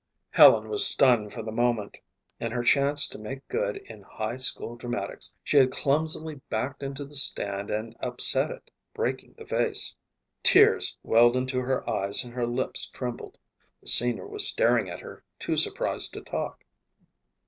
Helen 0.31 0.67
was 0.67 0.83
stunned 0.87 1.31
for 1.31 1.43
the 1.43 1.51
moment. 1.51 1.95
In 2.39 2.51
her 2.53 2.63
chance 2.63 3.05
to 3.07 3.19
make 3.19 3.47
good 3.47 3.77
in 3.77 4.01
high 4.01 4.37
school 4.37 4.75
dramatics 4.75 5.31
she 5.43 5.57
had 5.57 5.71
clumsily 5.71 6.41
backed 6.49 6.81
into 6.81 7.05
the 7.05 7.13
stand 7.13 7.69
and 7.69 7.95
upset 7.99 8.49
it, 8.49 8.71
breaking 8.95 9.35
the 9.37 9.45
vase. 9.45 9.95
Tears 10.41 10.97
welled 11.03 11.35
into 11.37 11.59
her 11.61 11.87
eyes 11.87 12.23
and 12.23 12.33
her 12.33 12.47
lips 12.47 12.87
trembled. 12.87 13.37
The 13.79 13.89
senior 13.89 14.25
was 14.25 14.47
staring 14.47 14.89
at 14.89 15.01
her, 15.01 15.23
too 15.37 15.55
surprised 15.55 16.15
to 16.15 16.21
talk. 16.21 16.65